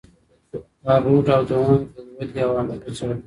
هارود 0.85 1.27
او 1.35 1.43
دومار 1.49 1.81
د 1.95 1.97
ودي 2.17 2.39
عوامل 2.45 2.77
وڅېړل. 2.81 3.17